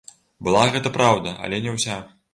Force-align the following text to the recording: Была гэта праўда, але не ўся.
Была 0.47 0.63
гэта 0.77 0.93
праўда, 0.97 1.37
але 1.49 1.63
не 1.67 1.79
ўся. 1.79 2.03